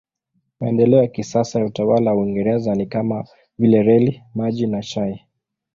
Maendeleo 0.59 1.01
ya 1.01 1.07
kisasa 1.07 1.59
ya 1.59 1.65
utawala 1.65 2.13
wa 2.13 2.17
Uingereza 2.21 2.75
ni 2.75 2.85
kama 2.85 3.27
vile 3.59 3.83
reli, 3.83 4.23
maji 4.35 4.67
na 4.67 4.81
chai. 4.81 5.25